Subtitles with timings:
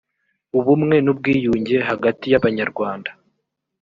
[0.57, 3.09] ubumewe n ubwiyunge hagati y abanyarwanda